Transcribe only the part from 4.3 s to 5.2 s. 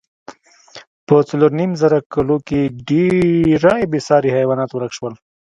حیوانات ورک شول.